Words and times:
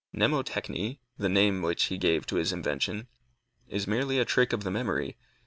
Mnemotechny, 0.15 0.97
the 1.19 1.29
name 1.29 1.61
which 1.61 1.83
he 1.83 1.99
gave 1.99 2.25
to 2.25 2.37
his 2.37 2.51
invention, 2.51 3.05
is 3.67 3.85
merely 3.85 4.17
a 4.17 4.25
trick 4.25 4.51
of 4.51 4.63
the 4.63 4.71
memory. 4.71 5.15